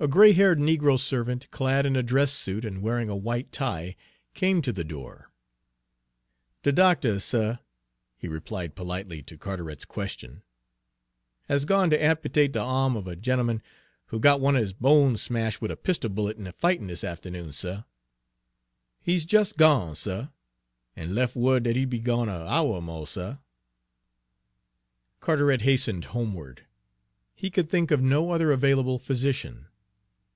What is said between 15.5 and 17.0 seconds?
wid a pistol bullet in de fightin'